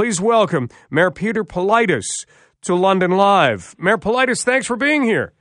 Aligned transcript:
please 0.00 0.18
welcome 0.18 0.66
Mayor 0.90 1.10
Peter 1.10 1.44
Politis 1.44 2.24
to 2.62 2.74
London 2.74 3.10
Live. 3.10 3.76
Mayor 3.78 3.98
Politis, 3.98 4.42
thanks 4.42 4.66
for 4.66 4.74
being 4.74 5.02
here. 5.02 5.34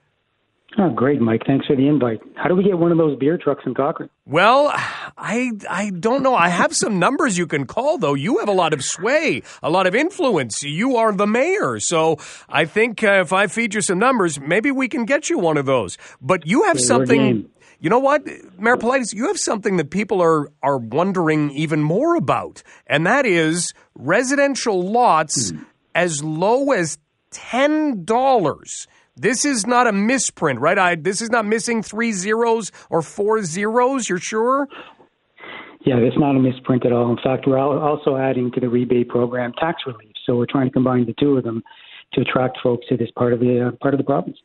Oh, 0.77 0.89
great, 0.89 1.21
Mike. 1.21 1.43
Thanks 1.47 1.65
for 1.65 1.77
the 1.77 1.87
invite. 1.87 2.19
How 2.35 2.49
do 2.49 2.55
we 2.55 2.63
get 2.65 2.77
one 2.77 2.91
of 2.91 2.97
those 2.97 3.17
beer 3.17 3.37
trucks 3.37 3.63
in 3.65 3.73
Cochrane? 3.73 4.09
Well, 4.25 4.69
I 5.17 5.51
I 5.69 5.91
don't 5.97 6.23
know. 6.23 6.35
I 6.35 6.49
have 6.49 6.75
some 6.75 6.99
numbers 6.99 7.37
you 7.37 7.47
can 7.47 7.67
call 7.67 7.97
though. 7.97 8.15
You 8.15 8.39
have 8.39 8.49
a 8.49 8.53
lot 8.53 8.73
of 8.73 8.83
sway, 8.83 9.43
a 9.63 9.69
lot 9.69 9.87
of 9.87 9.95
influence. 9.95 10.61
You 10.61 10.97
are 10.97 11.13
the 11.13 11.25
mayor, 11.25 11.79
so 11.79 12.17
I 12.49 12.65
think 12.65 13.01
uh, 13.01 13.21
if 13.21 13.31
I 13.31 13.47
feed 13.47 13.73
you 13.73 13.79
some 13.81 13.97
numbers, 13.97 14.41
maybe 14.41 14.71
we 14.71 14.89
can 14.89 15.05
get 15.05 15.29
you 15.29 15.39
one 15.39 15.55
of 15.55 15.65
those. 15.65 15.97
But 16.21 16.45
you 16.45 16.63
have 16.63 16.77
Yeah, 16.79 16.85
something. 16.85 17.49
You 17.81 17.89
know 17.89 17.99
what, 17.99 18.25
Mayor 18.57 18.75
Politis, 18.75 19.13
you 19.13 19.27
have 19.27 19.39
something 19.39 19.77
that 19.77 19.89
people 19.89 20.21
are 20.21 20.51
are 20.61 20.77
wondering 20.77 21.51
even 21.51 21.81
more 21.81 22.15
about, 22.15 22.61
and 22.87 23.05
that 23.05 23.25
is 23.25 23.73
residential 23.95 24.81
lots 24.81 25.53
as 25.95 26.21
low 26.21 26.71
as 26.71 26.97
ten 27.31 28.03
dollars. 28.03 28.87
This 29.15 29.45
is 29.45 29.65
not 29.65 29.87
a 29.87 29.93
misprint, 29.93 30.59
right? 30.59 30.77
I 30.77 30.95
this 30.95 31.21
is 31.21 31.29
not 31.29 31.45
missing 31.45 31.81
three 31.81 32.11
zeros 32.11 32.71
or 32.89 33.01
four 33.01 33.43
zeros. 33.43 34.09
You're 34.09 34.19
sure? 34.19 34.67
Yeah, 35.85 35.95
it's 35.97 36.17
not 36.19 36.35
a 36.35 36.39
misprint 36.39 36.85
at 36.85 36.91
all. 36.91 37.09
In 37.09 37.17
fact, 37.23 37.47
we're 37.47 37.57
also 37.57 38.17
adding 38.17 38.51
to 38.51 38.59
the 38.59 38.67
rebate 38.67 39.07
program 39.07 39.53
tax 39.53 39.83
relief. 39.87 40.11
So 40.25 40.35
we're 40.35 40.47
trying 40.49 40.67
to 40.67 40.71
combine 40.71 41.05
the 41.05 41.15
two 41.17 41.37
of 41.37 41.45
them 41.45 41.63
to 42.13 42.21
attract 42.21 42.57
folks 42.61 42.85
to 42.89 42.97
this 42.97 43.09
part 43.15 43.31
of 43.31 43.39
the 43.39 43.67
uh, 43.67 43.71
part 43.81 43.93
of 43.93 43.99
the 43.99 44.03
province. 44.03 44.37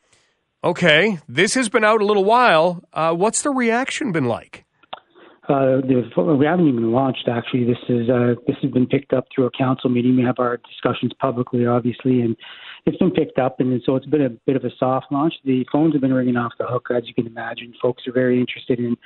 Okay, 0.65 1.19
this 1.29 1.53
has 1.57 1.69
been 1.69 1.85
out 1.85 2.01
a 2.01 2.07
little 2.07 2.25
while. 2.25 2.83
Uh, 2.91 3.13
what's 3.13 3.43
the 3.43 3.51
reaction 3.51 4.13
been 4.13 4.25
like? 4.25 4.65
Uh, 5.47 5.83
we 5.85 6.47
haven't 6.47 6.69
even 6.69 6.91
launched. 6.91 7.29
Actually, 7.31 7.65
this 7.65 7.77
is 7.91 8.09
uh, 8.09 8.33
this 8.47 8.57
has 8.63 8.71
been 8.71 8.87
picked 8.87 9.13
up 9.13 9.27
through 9.35 9.45
a 9.45 9.51
council 9.51 9.91
meeting. 9.91 10.17
We 10.17 10.23
have 10.23 10.37
our 10.39 10.57
discussions 10.57 11.13
publicly, 11.21 11.67
obviously, 11.67 12.23
and 12.23 12.35
it's 12.87 12.97
been 12.97 13.11
picked 13.11 13.39
up, 13.39 13.61
and 13.61 13.79
so 13.85 13.95
it's 13.97 14.07
been 14.07 14.23
a 14.23 14.31
bit 14.31 14.57
of 14.57 14.65
a 14.65 14.71
soft 14.79 15.13
launch. 15.13 15.35
The 15.45 15.67
phones 15.71 15.93
have 15.93 16.01
been 16.01 16.15
ringing 16.15 16.37
off 16.37 16.53
the 16.59 16.65
hook, 16.65 16.89
as 16.97 17.03
you 17.07 17.13
can 17.13 17.27
imagine. 17.27 17.75
Folks 17.83 18.05
are 18.07 18.13
very 18.13 18.41
interested 18.41 18.79
in 18.79 18.97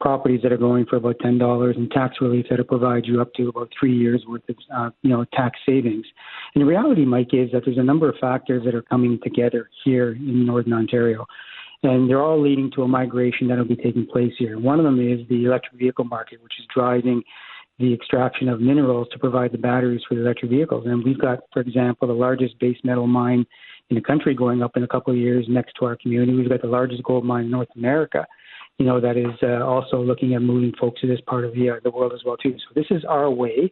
properties 0.00 0.40
that 0.42 0.52
are 0.52 0.58
going 0.58 0.86
for 0.86 0.96
about 0.96 1.16
ten 1.20 1.38
dollars 1.38 1.76
and 1.76 1.90
tax 1.90 2.16
relief 2.20 2.46
that'll 2.48 2.64
provide 2.64 3.06
you 3.06 3.20
up 3.20 3.32
to 3.34 3.48
about 3.48 3.70
three 3.78 3.96
years 3.96 4.24
worth 4.28 4.42
of 4.48 4.56
uh, 4.74 4.90
you 5.02 5.10
know 5.10 5.24
tax 5.32 5.58
savings. 5.66 6.06
And 6.54 6.62
the 6.62 6.66
reality, 6.66 7.04
Mike, 7.04 7.32
is 7.32 7.50
that 7.52 7.62
there's 7.64 7.78
a 7.78 7.82
number 7.82 8.08
of 8.08 8.16
factors 8.20 8.64
that 8.64 8.74
are 8.74 8.82
coming 8.82 9.18
together 9.22 9.68
here 9.84 10.12
in 10.12 10.46
Northern 10.46 10.72
Ontario 10.72 11.26
and 11.82 12.10
they're 12.10 12.22
all 12.22 12.40
leading 12.40 12.70
to 12.72 12.82
a 12.82 12.88
migration 12.88 13.48
that 13.48 13.56
will 13.56 13.64
be 13.64 13.76
taking 13.76 14.06
place 14.06 14.32
here. 14.38 14.58
One 14.58 14.78
of 14.78 14.84
them 14.84 15.00
is 15.00 15.26
the 15.28 15.46
electric 15.46 15.78
vehicle 15.78 16.04
market, 16.04 16.42
which 16.42 16.52
is 16.58 16.66
driving 16.74 17.22
the 17.78 17.94
extraction 17.94 18.48
of 18.48 18.60
minerals 18.60 19.08
to 19.12 19.18
provide 19.18 19.52
the 19.52 19.58
batteries 19.58 20.02
for 20.06 20.14
the 20.14 20.20
electric 20.20 20.50
vehicles. 20.50 20.84
And 20.86 21.02
we've 21.02 21.18
got, 21.18 21.38
for 21.52 21.60
example, 21.60 22.06
the 22.06 22.14
largest 22.14 22.58
base 22.58 22.76
metal 22.84 23.06
mine 23.06 23.46
in 23.88 23.96
the 23.96 24.02
country 24.02 24.34
going 24.34 24.62
up 24.62 24.76
in 24.76 24.82
a 24.82 24.88
couple 24.88 25.12
of 25.12 25.18
years 25.18 25.46
next 25.48 25.72
to 25.80 25.86
our 25.86 25.96
community. 25.96 26.34
We've 26.34 26.50
got 26.50 26.60
the 26.60 26.68
largest 26.68 27.02
gold 27.02 27.24
mine 27.24 27.46
in 27.46 27.50
North 27.50 27.68
America. 27.74 28.26
You 28.80 28.86
know 28.86 28.98
that 28.98 29.18
is 29.18 29.36
uh, 29.42 29.62
also 29.62 30.00
looking 30.00 30.34
at 30.34 30.40
moving 30.40 30.72
folks 30.80 31.02
to 31.02 31.06
this 31.06 31.20
part 31.26 31.44
of 31.44 31.52
the 31.52 31.68
uh, 31.68 31.74
the 31.84 31.90
world 31.90 32.14
as 32.14 32.20
well 32.24 32.38
too. 32.38 32.54
So 32.56 32.72
this 32.74 32.86
is 32.90 33.04
our 33.06 33.30
way 33.30 33.70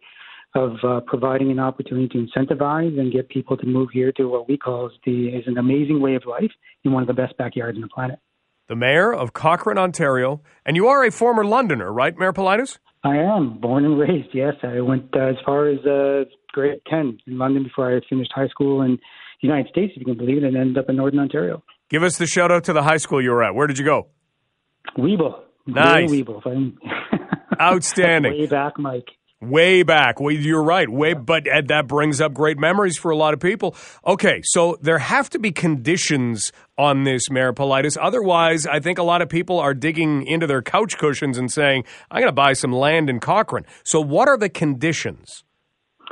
of 0.55 0.73
uh, 0.87 1.00
providing 1.06 1.50
an 1.50 1.59
opportunity 1.59 2.09
to 2.09 2.27
incentivize 2.27 3.00
and 3.00 3.11
get 3.11 3.27
people 3.31 3.56
to 3.56 3.67
move 3.67 3.89
here 3.91 4.12
to 4.12 4.27
what 4.27 4.50
we 4.50 4.59
call 4.59 4.89
is 4.89 4.92
the 5.06 5.28
is 5.28 5.45
an 5.47 5.56
amazing 5.56 6.03
way 6.03 6.15
of 6.15 6.27
life 6.27 6.50
in 6.84 6.92
one 6.92 7.03
of 7.03 7.06
the 7.06 7.15
best 7.15 7.34
backyards 7.39 7.77
on 7.77 7.81
the 7.81 7.89
planet. 7.89 8.19
The 8.67 8.77
mayor 8.77 9.15
of 9.15 9.33
Cochrane, 9.33 9.78
Ontario, 9.78 10.42
and 10.67 10.77
you 10.77 10.89
are 10.89 11.03
a 11.03 11.11
former 11.11 11.43
Londoner, 11.43 11.91
right, 11.91 12.15
Mayor 12.19 12.34
Politis? 12.34 12.77
I 13.03 13.17
am 13.17 13.59
born 13.59 13.87
and 13.87 13.98
raised. 13.98 14.34
Yes, 14.34 14.56
I 14.62 14.83
went 14.83 15.17
uh, 15.17 15.20
as 15.20 15.37
far 15.43 15.69
as 15.70 15.78
uh, 15.87 16.25
grade 16.53 16.83
ten 16.87 17.19
in 17.27 17.39
London 17.39 17.62
before 17.62 17.97
I 17.97 18.00
finished 18.11 18.33
high 18.34 18.48
school 18.48 18.83
in 18.83 18.98
the 19.41 19.48
United 19.48 19.70
States, 19.70 19.95
if 19.97 20.00
you 20.00 20.05
can 20.05 20.19
believe 20.19 20.37
it, 20.37 20.45
and 20.45 20.55
ended 20.55 20.77
up 20.77 20.91
in 20.91 20.97
Northern 20.97 21.20
Ontario. 21.20 21.62
Give 21.89 22.03
us 22.03 22.19
the 22.19 22.27
shout 22.27 22.53
out 22.53 22.65
to 22.65 22.75
the 22.75 22.83
high 22.83 22.98
school 22.98 23.22
you 23.22 23.31
were 23.31 23.43
at. 23.43 23.55
Where 23.55 23.67
did 23.67 23.78
you 23.78 23.87
go? 23.87 24.09
Wheable, 24.97 25.43
Nice. 25.66 26.10
Wheable. 26.10 26.43
Outstanding. 27.60 28.32
Way 28.32 28.47
back, 28.47 28.78
Mike. 28.78 29.09
Way 29.41 29.84
back. 29.84 30.19
Well, 30.19 30.34
you're 30.34 30.65
right. 30.65 30.88
Way, 30.88 31.15
but 31.15 31.47
Ed, 31.47 31.69
that 31.69 31.87
brings 31.87 32.21
up 32.21 32.34
great 32.34 32.59
memories 32.59 32.97
for 32.97 33.12
a 33.12 33.16
lot 33.16 33.34
of 33.34 33.41
people. 33.41 33.77
Okay, 34.04 34.41
so 34.43 34.77
there 34.82 34.98
have 34.98 35.31
to 35.31 35.38
be 35.38 35.53
conditions 35.53 36.50
on 36.77 37.04
this, 37.04 37.31
Mayor 37.31 37.53
Politis. 37.53 37.97
Otherwise, 38.00 38.66
I 38.66 38.81
think 38.81 38.98
a 38.98 39.04
lot 39.04 39.22
of 39.22 39.28
people 39.28 39.60
are 39.60 39.75
digging 39.75 40.27
into 40.27 40.48
their 40.48 40.60
couch 40.60 40.98
cushions 40.98 41.38
and 41.38 41.53
saying, 41.53 41.84
"I'm 42.10 42.21
going 42.21 42.28
to 42.28 42.32
buy 42.32 42.54
some 42.54 42.72
land 42.72 43.09
in 43.09 43.21
Cochrane." 43.21 43.65
So, 43.84 44.00
what 44.00 44.27
are 44.27 44.37
the 44.37 44.48
conditions? 44.48 45.44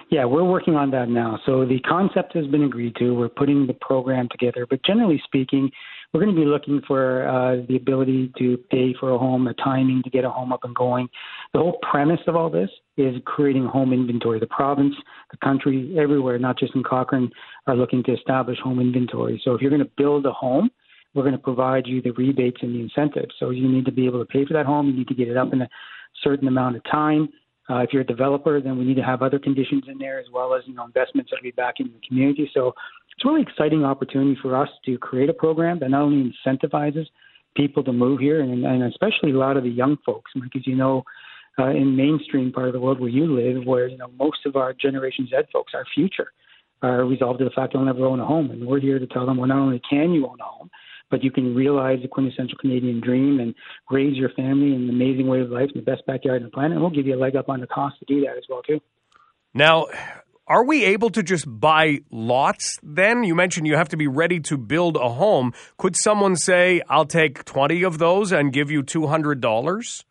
Yeah, 0.08 0.24
we're 0.24 0.44
working 0.44 0.74
on 0.76 0.90
that 0.92 1.08
now. 1.08 1.40
So 1.46 1.64
the 1.64 1.80
concept 1.80 2.34
has 2.36 2.46
been 2.46 2.62
agreed 2.62 2.94
to. 2.96 3.12
We're 3.12 3.28
putting 3.28 3.66
the 3.66 3.74
program 3.74 4.28
together. 4.30 4.66
But 4.68 4.84
generally 4.84 5.20
speaking, 5.24 5.70
we're 6.16 6.24
going 6.24 6.34
to 6.34 6.40
be 6.40 6.46
looking 6.46 6.80
for 6.86 7.28
uh, 7.28 7.56
the 7.68 7.76
ability 7.76 8.32
to 8.38 8.56
pay 8.70 8.94
for 8.98 9.10
a 9.10 9.18
home, 9.18 9.44
the 9.44 9.52
timing 9.62 10.02
to 10.02 10.08
get 10.08 10.24
a 10.24 10.30
home 10.30 10.50
up 10.50 10.64
and 10.64 10.74
going. 10.74 11.06
The 11.52 11.58
whole 11.58 11.78
premise 11.90 12.20
of 12.26 12.34
all 12.34 12.48
this 12.48 12.70
is 12.96 13.16
creating 13.26 13.66
home 13.66 13.92
inventory. 13.92 14.40
The 14.40 14.46
province, 14.46 14.94
the 15.30 15.36
country, 15.44 15.94
everywhere, 15.98 16.38
not 16.38 16.58
just 16.58 16.74
in 16.74 16.82
Cochrane, 16.82 17.30
are 17.66 17.76
looking 17.76 18.02
to 18.04 18.14
establish 18.14 18.58
home 18.64 18.80
inventory. 18.80 19.38
So 19.44 19.52
if 19.52 19.60
you're 19.60 19.68
going 19.68 19.84
to 19.84 19.90
build 19.98 20.24
a 20.24 20.32
home, 20.32 20.70
we're 21.12 21.22
going 21.22 21.34
to 21.34 21.38
provide 21.38 21.86
you 21.86 22.00
the 22.00 22.12
rebates 22.12 22.62
and 22.62 22.74
the 22.74 22.80
incentives. 22.80 23.34
So 23.38 23.50
you 23.50 23.68
need 23.68 23.84
to 23.84 23.92
be 23.92 24.06
able 24.06 24.20
to 24.20 24.24
pay 24.26 24.46
for 24.46 24.54
that 24.54 24.64
home. 24.64 24.86
You 24.86 24.94
need 24.94 25.08
to 25.08 25.14
get 25.14 25.28
it 25.28 25.36
up 25.36 25.52
in 25.52 25.60
a 25.60 25.68
certain 26.24 26.48
amount 26.48 26.76
of 26.76 26.84
time. 26.84 27.28
Uh, 27.68 27.80
if 27.80 27.92
you're 27.92 28.02
a 28.02 28.06
developer, 28.06 28.58
then 28.62 28.78
we 28.78 28.84
need 28.84 28.96
to 28.96 29.02
have 29.02 29.20
other 29.20 29.38
conditions 29.38 29.82
in 29.86 29.98
there 29.98 30.18
as 30.18 30.26
well 30.32 30.54
as 30.54 30.62
you 30.66 30.74
know 30.74 30.86
investments 30.86 31.30
that 31.30 31.36
will 31.36 31.42
be 31.42 31.50
back 31.50 31.74
in 31.78 31.88
the 31.88 32.06
community. 32.08 32.48
So 32.54 32.72
it's 33.16 33.24
a 33.24 33.28
really 33.28 33.42
exciting 33.42 33.84
opportunity 33.84 34.38
for 34.40 34.56
us 34.56 34.68
to 34.84 34.98
create 34.98 35.30
a 35.30 35.34
program 35.34 35.78
that 35.80 35.90
not 35.90 36.02
only 36.02 36.32
incentivizes 36.46 37.06
people 37.56 37.82
to 37.84 37.92
move 37.92 38.20
here, 38.20 38.40
and, 38.42 38.64
and 38.64 38.82
especially 38.82 39.32
a 39.32 39.38
lot 39.38 39.56
of 39.56 39.62
the 39.62 39.70
young 39.70 39.96
folks, 40.04 40.30
because 40.34 40.66
you 40.66 40.76
know, 40.76 41.02
uh, 41.58 41.70
in 41.70 41.96
mainstream 41.96 42.52
part 42.52 42.66
of 42.66 42.74
the 42.74 42.80
world 42.80 43.00
where 43.00 43.08
you 43.08 43.26
live, 43.26 43.64
where 43.64 43.86
you 43.86 43.96
know 43.96 44.08
most 44.18 44.44
of 44.44 44.56
our 44.56 44.74
Generation 44.74 45.26
Z 45.30 45.36
folks, 45.52 45.72
our 45.74 45.86
future, 45.94 46.32
are 46.82 47.06
resolved 47.06 47.38
to 47.38 47.44
the 47.46 47.50
fact 47.50 47.72
they'll 47.72 47.82
never 47.82 48.04
own 48.04 48.20
a 48.20 48.26
home, 48.26 48.50
and 48.50 48.66
we're 48.66 48.80
here 48.80 48.98
to 48.98 49.06
tell 49.06 49.24
them, 49.24 49.38
well, 49.38 49.48
not 49.48 49.58
only 49.58 49.80
can 49.88 50.12
you 50.12 50.26
own 50.26 50.38
a 50.38 50.44
home, 50.44 50.70
but 51.10 51.24
you 51.24 51.30
can 51.30 51.54
realize 51.54 52.00
the 52.02 52.08
quintessential 52.08 52.58
Canadian 52.58 53.00
dream 53.00 53.40
and 53.40 53.54
raise 53.90 54.16
your 54.16 54.30
family 54.30 54.74
in 54.74 54.82
an 54.82 54.90
amazing 54.90 55.26
way 55.26 55.40
of 55.40 55.48
life 55.50 55.70
in 55.74 55.80
the 55.80 55.90
best 55.90 56.04
backyard 56.06 56.42
on 56.42 56.48
the 56.48 56.50
planet. 56.50 56.72
And 56.72 56.80
we'll 56.80 56.90
give 56.90 57.06
you 57.06 57.14
a 57.14 57.18
leg 57.18 57.36
up 57.36 57.48
on 57.48 57.60
the 57.60 57.66
cost 57.66 57.98
to 58.00 58.04
do 58.06 58.20
that 58.22 58.36
as 58.36 58.44
well 58.48 58.60
too. 58.62 58.80
Now, 59.54 59.86
are 60.48 60.64
we 60.64 60.84
able 60.84 61.10
to 61.10 61.22
just 61.22 61.44
buy 61.48 61.98
lots 62.10 62.78
then? 62.82 63.24
You 63.24 63.34
mentioned 63.34 63.66
you 63.66 63.76
have 63.76 63.88
to 63.88 63.96
be 63.96 64.06
ready 64.06 64.38
to 64.40 64.56
build 64.56 64.96
a 64.96 65.08
home. 65.08 65.52
Could 65.76 65.96
someone 65.96 66.36
say, 66.36 66.82
I'll 66.88 67.04
take 67.04 67.44
20 67.44 67.82
of 67.82 67.98
those 67.98 68.30
and 68.30 68.52
give 68.52 68.70
you 68.70 68.82
$200? 68.84 70.04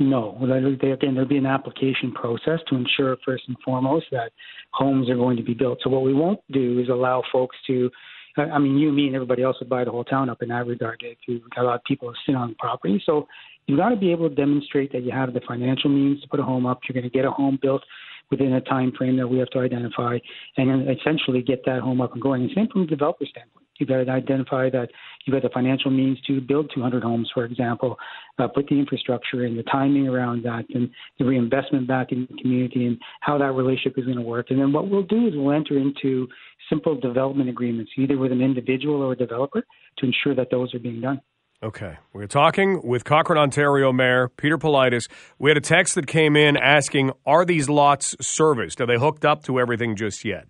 No, 0.00 0.36
again, 0.42 1.14
there'll 1.14 1.28
be 1.28 1.36
an 1.36 1.46
application 1.46 2.10
process 2.12 2.58
to 2.68 2.74
ensure 2.74 3.16
first 3.24 3.44
and 3.46 3.56
foremost 3.64 4.06
that 4.10 4.32
homes 4.72 5.08
are 5.08 5.14
going 5.14 5.36
to 5.36 5.44
be 5.44 5.54
built. 5.54 5.78
So 5.84 5.90
what 5.90 6.02
we 6.02 6.12
won't 6.12 6.40
do 6.50 6.80
is 6.80 6.88
allow 6.88 7.22
folks 7.32 7.56
to, 7.68 7.90
I 8.36 8.58
mean, 8.58 8.76
you, 8.76 8.90
me, 8.90 9.06
and 9.06 9.14
everybody 9.14 9.44
else 9.44 9.56
would 9.60 9.68
buy 9.68 9.84
the 9.84 9.92
whole 9.92 10.02
town 10.02 10.30
up 10.30 10.42
in 10.42 10.48
that 10.48 10.66
regard 10.66 11.04
you 11.28 11.40
allow 11.56 11.78
people 11.86 12.12
to 12.12 12.18
sit 12.26 12.34
on 12.34 12.48
the 12.48 12.56
property. 12.56 13.00
So 13.06 13.28
you've 13.66 13.78
got 13.78 13.90
to 13.90 13.96
be 13.96 14.10
able 14.10 14.28
to 14.28 14.34
demonstrate 14.34 14.90
that 14.90 15.04
you 15.04 15.12
have 15.12 15.32
the 15.32 15.40
financial 15.46 15.90
means 15.90 16.20
to 16.22 16.28
put 16.28 16.40
a 16.40 16.42
home 16.42 16.66
up. 16.66 16.80
You're 16.88 17.00
going 17.00 17.08
to 17.08 17.16
get 17.16 17.24
a 17.24 17.30
home 17.30 17.60
built 17.62 17.82
within 18.30 18.54
a 18.54 18.60
time 18.60 18.92
frame 18.96 19.16
that 19.16 19.28
we 19.28 19.38
have 19.38 19.50
to 19.50 19.58
identify, 19.58 20.18
and 20.56 20.88
essentially 20.88 21.42
get 21.42 21.64
that 21.66 21.80
home 21.80 22.00
up 22.00 22.12
and 22.12 22.22
going. 22.22 22.42
And 22.42 22.50
same 22.54 22.68
from 22.68 22.82
a 22.82 22.86
developer 22.86 23.24
standpoint. 23.26 23.64
You've 23.78 23.88
got 23.88 24.04
to 24.04 24.10
identify 24.10 24.70
that 24.70 24.88
you've 25.24 25.34
got 25.34 25.42
the 25.42 25.52
financial 25.52 25.90
means 25.90 26.20
to 26.28 26.40
build 26.40 26.70
200 26.74 27.02
homes, 27.02 27.28
for 27.34 27.44
example, 27.44 27.96
uh, 28.38 28.46
put 28.46 28.68
the 28.68 28.78
infrastructure 28.78 29.44
and 29.44 29.58
the 29.58 29.64
timing 29.64 30.06
around 30.06 30.44
that, 30.44 30.64
and 30.74 30.90
the 31.18 31.24
reinvestment 31.24 31.88
back 31.88 32.12
in 32.12 32.28
the 32.30 32.40
community, 32.40 32.86
and 32.86 32.98
how 33.20 33.36
that 33.38 33.52
relationship 33.52 33.98
is 33.98 34.04
going 34.04 34.16
to 34.16 34.22
work. 34.22 34.50
And 34.50 34.60
then 34.60 34.72
what 34.72 34.88
we'll 34.88 35.02
do 35.02 35.26
is 35.26 35.34
we'll 35.34 35.54
enter 35.54 35.76
into 35.76 36.28
simple 36.68 36.94
development 36.98 37.48
agreements, 37.48 37.90
either 37.96 38.16
with 38.16 38.32
an 38.32 38.40
individual 38.40 39.02
or 39.02 39.12
a 39.12 39.16
developer, 39.16 39.64
to 39.98 40.06
ensure 40.06 40.34
that 40.36 40.50
those 40.50 40.72
are 40.74 40.78
being 40.78 41.00
done. 41.00 41.20
Okay. 41.64 41.96
We're 42.12 42.26
talking 42.26 42.86
with 42.86 43.04
Cochrane, 43.04 43.38
Ontario 43.38 43.90
Mayor 43.90 44.28
Peter 44.28 44.58
Politis. 44.58 45.08
We 45.38 45.48
had 45.48 45.56
a 45.56 45.62
text 45.62 45.94
that 45.94 46.06
came 46.06 46.36
in 46.36 46.58
asking, 46.58 47.12
are 47.24 47.46
these 47.46 47.70
lots 47.70 48.14
serviced? 48.20 48.82
Are 48.82 48.86
they 48.86 48.98
hooked 48.98 49.24
up 49.24 49.44
to 49.44 49.58
everything 49.58 49.96
just 49.96 50.26
yet? 50.26 50.46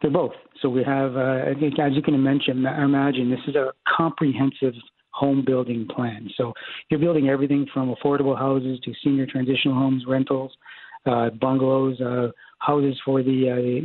They're 0.00 0.10
both. 0.10 0.32
So 0.62 0.70
we 0.70 0.82
have, 0.84 1.16
uh, 1.16 1.50
I 1.50 1.54
think, 1.60 1.78
as 1.78 1.92
you 1.92 2.00
can 2.00 2.14
imagine, 2.14 2.64
imagine 2.64 3.28
this 3.28 3.40
is 3.46 3.56
a 3.56 3.72
comprehensive 3.94 4.72
home 5.10 5.44
building 5.44 5.86
plan. 5.94 6.30
So 6.34 6.54
you're 6.88 7.00
building 7.00 7.28
everything 7.28 7.66
from 7.74 7.94
affordable 7.94 8.38
houses 8.38 8.80
to 8.84 8.94
senior 9.04 9.26
transitional 9.26 9.74
homes, 9.74 10.04
rentals, 10.08 10.56
uh, 11.04 11.28
bungalows, 11.28 12.00
uh, 12.00 12.28
houses 12.66 12.96
for 13.04 13.22
the, 13.22 13.38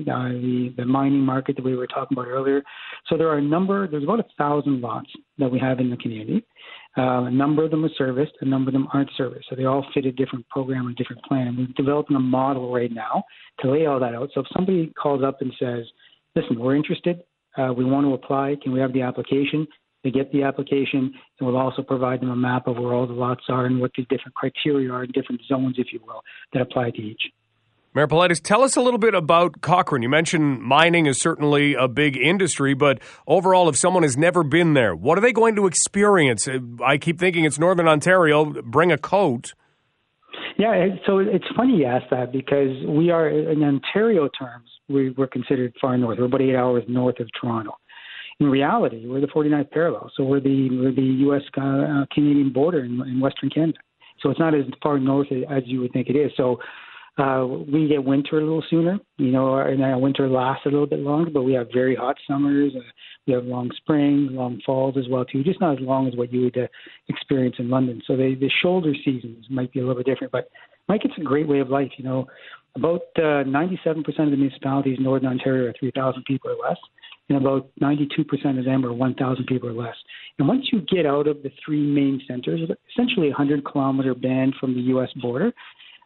uh, 0.08 0.12
uh, 0.12 0.30
the 0.30 0.74
the 0.78 0.86
mining 0.86 1.22
market 1.22 1.56
that 1.56 1.64
we 1.64 1.76
were 1.76 1.88
talking 1.88 2.18
about 2.18 2.28
earlier. 2.28 2.64
So 3.08 3.18
there 3.18 3.30
are 3.30 3.38
a 3.38 3.42
number. 3.56 3.88
There's 3.88 4.04
about 4.04 4.20
a 4.20 4.26
thousand 4.38 4.82
lots 4.82 5.10
that 5.38 5.52
we 5.52 5.60
have 5.60 5.80
in 5.80 5.90
the 5.90 5.98
community. 5.98 6.44
Uh, 6.98 7.24
a 7.26 7.32
number 7.32 7.64
of 7.64 7.72
them 7.72 7.86
are 7.86 7.96
serviced, 7.98 8.34
a 8.42 8.46
number 8.46 8.70
of 8.70 8.74
them 8.74 8.88
aren't 8.94 9.10
serviced. 9.16 9.46
So 9.50 9.56
they 9.56 9.66
all 9.66 9.86
fit 9.94 10.06
a 10.06 10.12
different 10.12 10.48
program 10.50 10.88
or 10.88 10.92
different 10.92 11.24
plan. 11.24 11.56
We're 11.58 11.84
developing 11.84 12.18
a 12.18 12.20
model 12.20 12.74
right 12.74 12.92
now 12.92 13.24
to 13.60 13.72
lay 13.72 13.86
all 13.86 14.00
that 14.00 14.16
out. 14.16 14.30
So 14.34 14.42
if 14.42 14.48
somebody 14.54 14.92
calls 15.02 15.24
up 15.24 15.42
and 15.42 15.54
says, 15.58 15.86
listen, 16.36 16.60
we're 16.60 16.76
interested, 16.76 17.22
uh, 17.58 17.72
we 17.74 17.86
want 17.86 18.06
to 18.08 18.14
apply, 18.14 18.58
can 18.62 18.74
we 18.74 18.80
have 18.80 18.94
the 18.94 19.04
application? 19.04 19.68
They 20.04 20.12
get 20.12 20.32
the 20.32 20.44
application, 20.44 21.14
and 21.40 21.48
we'll 21.48 21.58
also 21.58 21.82
provide 21.84 22.22
them 22.22 22.32
a 22.32 22.36
map 22.36 22.68
of 22.68 22.78
where 22.78 22.94
all 22.94 23.06
the 23.06 23.14
lots 23.14 23.44
are 23.50 23.66
and 23.68 23.80
what 23.80 23.92
the 23.96 24.04
different 24.04 24.34
criteria 24.34 24.92
are, 24.92 25.04
and 25.04 25.14
different 25.14 25.42
zones, 25.48 25.76
if 25.78 25.94
you 25.94 26.00
will, 26.06 26.22
that 26.54 26.62
apply 26.62 26.90
to 26.92 27.02
each. 27.02 27.22
Mayor 27.94 28.08
Politis, 28.08 28.42
tell 28.42 28.64
us 28.64 28.78
a 28.78 28.82
little 28.82 28.98
bit 28.98 29.14
about 29.14 29.60
Cochrane. 29.60 30.02
You 30.02 30.08
mentioned 30.08 30.62
mining 30.62 31.08
is 31.08 31.20
certainly 31.20 31.74
a 31.74 31.90
big 31.90 32.16
industry, 32.16 32.74
but 32.74 33.00
overall, 33.28 33.68
if 33.68 33.76
someone 33.76 34.04
has 34.04 34.16
never 34.16 34.44
been 34.46 34.76
there, 34.76 34.96
what 34.96 35.18
are 35.18 35.22
they 35.22 35.34
going 35.34 35.58
to 35.58 35.68
experience? 35.68 36.48
I 36.82 36.98
keep 36.98 37.20
thinking 37.20 37.44
it's 37.44 37.60
Northern 37.60 37.90
Ontario. 37.90 38.46
Bring 38.46 38.94
a 38.94 38.98
coat. 38.98 39.54
Yeah, 40.58 40.88
so 41.06 41.20
it's 41.20 41.44
funny 41.54 41.80
you 41.80 41.86
ask 41.86 42.06
that 42.12 42.32
because 42.32 42.70
we 42.88 43.10
are, 43.10 43.28
in 43.28 43.62
Ontario 43.62 44.30
terms, 44.40 44.70
we, 44.88 45.10
we're 45.18 45.28
considered 45.28 45.74
far 45.82 45.98
north. 45.98 46.18
We're 46.18 46.26
about 46.26 46.42
eight 46.42 46.56
hours 46.56 46.86
north 46.88 47.20
of 47.20 47.28
Toronto. 47.42 47.74
In 48.40 48.48
reality, 48.48 49.06
we're 49.06 49.20
the 49.20 49.28
49th 49.28 49.70
parallel, 49.72 50.10
so 50.16 50.24
we're 50.24 50.40
the 50.40 50.70
we're 50.72 50.96
the 50.96 51.02
U.S. 51.26 51.42
Uh, 51.58 52.06
Canadian 52.14 52.54
border 52.54 52.86
in, 52.86 53.02
in 53.02 53.20
Western 53.20 53.50
Canada. 53.50 53.80
So 54.22 54.30
it's 54.30 54.40
not 54.40 54.56
as 54.56 54.64
far 54.82 54.98
north 54.98 55.28
as 55.50 55.64
you 55.66 55.82
would 55.82 55.92
think 55.92 56.08
it 56.08 56.16
is. 56.16 56.32
So 56.38 56.58
uh, 57.22 57.46
we 57.46 57.88
get 57.88 58.04
winter 58.04 58.40
a 58.40 58.42
little 58.42 58.64
sooner, 58.68 58.98
you 59.18 59.32
know, 59.32 59.58
and 59.58 59.84
our 59.84 60.00
winter 60.00 60.28
lasts 60.28 60.66
a 60.66 60.70
little 60.70 60.88
bit 60.88 61.00
longer, 61.00 61.30
but 61.30 61.44
we 61.44 61.54
have 61.54 61.68
very 61.72 61.96
hot 61.96 62.16
summers. 62.28 62.74
Uh, 62.76 62.82
we 63.28 63.34
have 63.34 63.44
long 63.44 63.70
springs, 63.78 64.32
long 64.32 64.60
falls 64.66 64.98
as 64.98 65.08
well 65.08 65.24
too. 65.24 65.44
Just 65.44 65.62
not 65.62 65.74
as 65.74 65.82
long 65.82 66.08
as 66.08 66.16
what 66.16 66.34
you 66.34 66.42
would 66.42 66.58
uh, 66.58 66.68
experience 67.10 67.58
in 67.60 67.70
London. 67.70 68.02
So 68.08 68.18
they, 68.18 68.34
the 68.34 68.50
shoulder 68.62 68.94
seasons 69.06 69.46
might 69.52 69.72
be 69.72 69.80
a 69.80 69.84
little 69.84 70.02
bit 70.02 70.08
different, 70.08 70.32
but 70.32 70.50
Mike, 70.88 71.02
it's 71.04 71.14
a 71.20 71.24
great 71.24 71.48
way 71.48 71.60
of 71.60 71.70
life. 71.70 71.92
You 71.98 72.06
know, 72.06 72.28
about 72.76 73.02
uh, 73.18 73.46
97% 73.46 74.00
of 74.08 74.16
the 74.16 74.38
municipalities 74.38 74.98
in 74.98 75.04
Northern 75.04 75.30
Ontario 75.30 75.70
are 75.70 75.74
3,000 75.80 76.24
people 76.26 76.50
or 76.50 76.68
less, 76.68 76.78
and 77.30 77.38
about 77.38 77.70
92% 77.80 78.58
of 78.58 78.66
them 78.66 78.84
are 78.84 78.94
1,000 78.94 79.46
people 79.46 79.70
or 79.70 79.74
less. 79.74 79.96
And 80.40 80.48
once 80.48 80.70
you 80.72 80.82
get 80.82 81.06
out 81.06 81.28
of 81.28 81.44
the 81.44 81.52
three 81.64 81.86
main 81.86 82.20
centers, 82.28 82.62
essentially 82.92 83.28
a 83.28 83.38
100 83.38 83.64
kilometer 83.64 84.16
band 84.16 84.56
from 84.60 84.74
the 84.74 84.82
U.S. 84.82 85.10
border, 85.22 85.54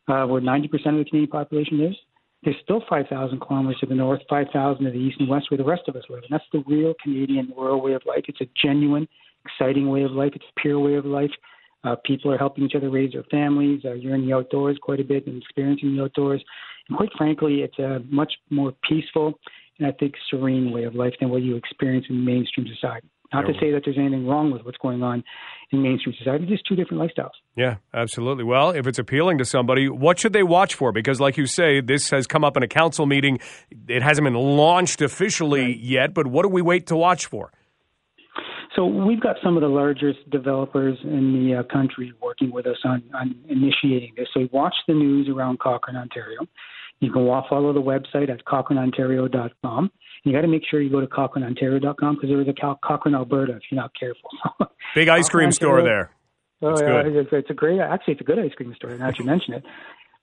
uh, 0.08 0.26
where 0.26 0.42
90% 0.42 0.66
of 0.66 0.72
the 0.72 1.06
Canadian 1.06 1.28
population 1.28 1.80
lives, 1.80 1.98
there's 2.44 2.56
still 2.64 2.84
5,000 2.88 3.40
kilometers 3.40 3.80
to 3.80 3.88
the 3.88 3.96
north, 3.96 4.22
5,000 4.30 4.86
to 4.86 4.92
the 4.92 4.98
east 4.98 5.20
and 5.20 5.28
west 5.28 5.50
where 5.50 5.58
the 5.58 5.64
rest 5.64 5.84
of 5.88 5.96
us 5.96 6.04
live. 6.10 6.24
And 6.24 6.32
that's 6.32 6.44
the 6.54 6.64
real 6.68 6.94
Canadian 7.02 7.52
rural 7.58 7.82
way 7.82 7.94
of 7.94 8.04
life. 8.06 8.26
It's 8.28 8.42
a 8.42 8.48
genuine, 8.62 9.08
exciting 9.46 9.90
way 9.90 10.04
of 10.04 10.12
life. 10.12 10.34
It's 10.36 10.46
a 10.46 10.62
pure 10.62 10.80
way 10.80 10.96
of 10.96 11.06
life. 11.06 11.32
Uh, 11.84 11.96
people 12.06 12.32
are 12.32 12.38
helping 12.38 12.64
each 12.64 12.76
other 12.76 12.90
raise 12.90 13.14
their 13.14 13.24
families. 13.32 13.82
Uh, 13.86 13.94
you're 13.94 14.16
in 14.16 14.26
the 14.26 14.34
outdoors 14.34 14.78
quite 14.82 15.00
a 15.00 15.04
bit 15.04 15.28
and 15.28 15.42
experiencing 15.42 15.96
the 15.96 16.04
outdoors. 16.04 16.44
And 16.88 16.98
quite 16.98 17.12
frankly, 17.18 17.62
it's 17.62 17.78
a 17.80 18.02
much 18.10 18.34
more 18.50 18.74
peaceful 18.88 19.40
and 19.80 19.88
I 19.88 19.92
think 19.92 20.14
serene 20.30 20.72
way 20.72 20.84
of 20.84 20.96
life 20.96 21.14
than 21.20 21.30
what 21.30 21.42
you 21.42 21.56
experience 21.56 22.06
in 22.10 22.24
mainstream 22.24 22.68
society. 22.74 23.10
Not 23.34 23.42
to 23.44 23.54
say 23.60 23.72
that 23.72 23.82
there's 23.84 23.98
anything 23.98 24.28
wrong 24.28 24.52
with 24.52 24.64
what's 24.64 24.78
going 24.78 25.04
on 25.04 25.24
in 25.72 25.82
mainstream 25.82 26.16
society, 26.18 26.46
just 26.46 26.66
two 26.68 26.76
different 26.76 27.02
lifestyles. 27.02 27.32
Yeah, 27.56 27.78
absolutely. 27.94 28.44
Well, 28.44 28.70
if 28.70 28.88
it's 28.88 29.00
appealing 29.00 29.40
to 29.40 29.46
somebody, 29.46 29.90
what 29.90 30.20
should 30.20 30.34
they 30.34 30.44
watch 30.44 30.76
for? 30.76 30.92
Because, 30.92 31.20
like 31.20 31.38
you 31.38 31.46
say, 31.46 31.82
this 31.82 32.10
has 32.12 32.28
come 32.28 32.44
up 32.44 32.56
in 32.56 32.64
a 32.64 32.68
council 32.68 33.06
meeting. 33.06 33.40
It 33.88 34.04
hasn't 34.04 34.26
been 34.26 34.36
launched 34.36 35.02
officially 35.02 35.62
right. 35.62 35.80
yet, 35.80 36.14
but 36.14 36.28
what 36.28 36.44
do 36.44 36.50
we 36.50 36.62
wait 36.62 36.88
to 36.88 36.96
watch 36.96 37.26
for? 37.26 37.52
So 38.76 38.86
we've 38.86 39.22
got 39.22 39.38
some 39.42 39.56
of 39.56 39.62
the 39.62 39.70
largest 39.70 40.30
developers 40.30 40.98
in 41.04 41.34
the 41.34 41.60
uh, 41.60 41.64
country 41.64 42.12
working 42.22 42.52
with 42.52 42.68
us 42.68 42.78
on, 42.84 43.04
on 43.14 43.34
initiating 43.48 44.14
this. 44.18 44.28
So 44.34 44.50
watch 44.52 44.76
the 44.88 44.94
news 44.94 45.30
around 45.30 45.60
Cochrane, 45.60 45.96
Ontario. 45.96 46.40
You 47.00 47.12
can 47.12 47.26
follow 47.50 47.74
the 47.74 47.82
website 47.82 48.30
at 48.30 48.46
cochraneontario.com. 48.46 49.92
You 50.24 50.32
got 50.32 50.42
to 50.42 50.48
make 50.48 50.64
sure 50.70 50.82
you 50.82 50.90
go 50.90 51.02
to 51.02 51.08
cochraneontario.com 51.08 52.16
because 52.16 52.30
there 52.30 52.42
is 52.42 52.48
a 52.48 52.76
Cochrane, 52.84 53.16
Alberta 53.16 53.54
if 53.58 53.64
you're 53.70 53.80
not 53.80 53.92
careful. 54.00 54.30
Big 54.96 55.08
ice 55.08 55.30
cream 55.30 55.52
store 55.52 55.84
there. 55.84 56.12
Oh, 56.62 56.70
yeah, 56.80 57.04
it's, 57.06 57.30
it's, 57.32 57.50
a 57.50 57.54
great, 57.54 57.80
actually, 57.80 58.14
it's 58.14 58.22
a 58.22 58.24
good 58.24 58.40
ice 58.40 58.54
cream 58.56 58.74
store 58.76 58.92
now 58.92 59.08
that 59.08 59.20
you 59.20 59.26
mention 59.26 59.54
it. 59.54 59.64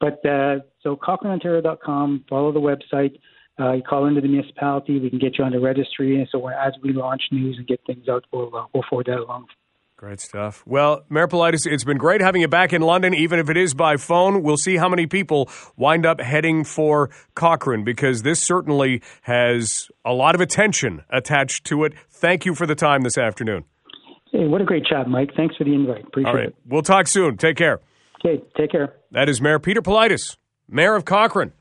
But 0.01 0.25
uh, 0.27 0.61
so 0.83 0.97
cochraneontario.com, 0.97 2.25
follow 2.29 2.53
the 2.53 2.61
website. 2.61 3.19
Uh, 3.61 3.75
you 3.75 3.83
call 3.83 4.07
into 4.07 4.21
the 4.21 4.29
municipality, 4.29 4.99
we 4.99 5.11
can 5.11 5.19
get 5.19 5.39
you 5.39 5.45
on 5.45 5.53
the 5.53 5.61
registry. 5.61 6.19
And 6.19 6.27
so 6.33 6.49
as 6.49 6.73
we 6.83 6.93
launch 6.93 7.23
news 7.31 7.57
and 7.59 7.67
get 7.67 7.81
things 7.87 8.09
out, 8.09 8.25
we'll, 8.33 8.55
uh, 8.57 8.65
we'll 8.73 8.83
forward 8.89 9.07
that 9.07 9.19
along. 9.19 9.47
Great 10.03 10.21
stuff. 10.21 10.65
Well, 10.67 11.05
Mayor 11.11 11.29
Politis, 11.29 11.65
it's 11.65 11.85
been 11.85 11.97
great 11.97 12.21
having 12.21 12.41
you 12.41 12.49
back 12.49 12.73
in 12.73 12.83
London, 12.83 13.15
even 13.15 13.39
if 13.39 13.49
it 13.49 13.57
is 13.57 13.73
by 13.73 13.97
phone. 13.97 14.43
We'll 14.43 14.57
see 14.57 14.77
how 14.77 14.89
many 14.89 15.07
people 15.07 15.49
wind 15.77 16.05
up 16.05 16.21
heading 16.21 16.65
for 16.65 17.11
Cochrane 17.37 17.85
because 17.85 18.23
this 18.23 18.43
certainly 18.43 19.01
has 19.21 19.87
a 20.05 20.13
lot 20.13 20.35
of 20.35 20.41
attention 20.41 21.05
attached 21.09 21.67
to 21.67 21.85
it. 21.85 21.93
Thank 22.11 22.45
you 22.45 22.57
for 22.57 22.67
the 22.67 22.75
time 22.75 23.03
this 23.03 23.17
afternoon. 23.17 23.65
Hey, 24.33 24.49
what 24.49 24.61
a 24.61 24.65
great 24.65 24.85
chat, 24.87 25.07
Mike. 25.07 25.31
Thanks 25.37 25.55
for 25.55 25.63
the 25.63 25.73
invite. 25.73 26.05
Appreciate 26.05 26.29
All 26.29 26.37
right. 26.37 26.49
it. 26.49 26.57
We'll 26.67 26.83
talk 26.83 27.07
soon. 27.07 27.37
Take 27.37 27.57
care. 27.57 27.79
Okay, 28.27 28.43
take 28.57 28.73
care. 28.73 28.97
That 29.13 29.29
is 29.29 29.41
Mayor 29.41 29.61
Peter 29.61 29.83
Politis, 29.83 30.37
Mayor 30.69 30.97
of 30.97 31.05
Cochrane. 31.05 31.53